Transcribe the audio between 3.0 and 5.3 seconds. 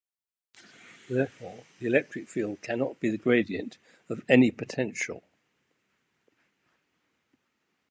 the gradient of any potential.